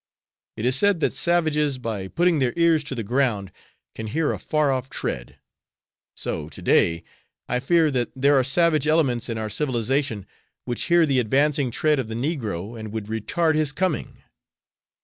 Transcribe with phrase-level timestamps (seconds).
[0.57, 3.51] It is said that savages, by putting their ears to the ground,
[3.93, 5.37] can hear a far off tread.
[6.15, 7.03] So, to day,
[7.47, 10.25] I fear that there are savage elements in our civilization
[10.65, 14.17] which hear the advancing tread of the negro and would retard his coming.